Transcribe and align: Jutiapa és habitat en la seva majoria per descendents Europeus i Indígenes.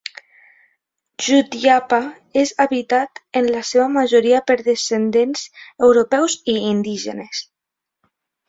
Jutiapa 1.25 1.99
és 2.45 2.53
habitat 2.65 3.21
en 3.41 3.49
la 3.57 3.63
seva 3.73 3.87
majoria 3.99 4.41
per 4.49 4.57
descendents 4.71 5.47
Europeus 5.91 6.39
i 6.55 6.61
Indígenes. 6.75 7.45